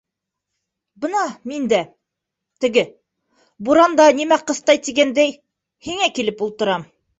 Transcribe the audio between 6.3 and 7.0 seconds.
ултырам...